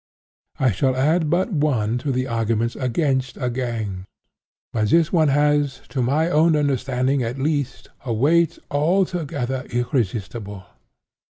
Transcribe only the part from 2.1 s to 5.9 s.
the arguments against a gang; but this one has,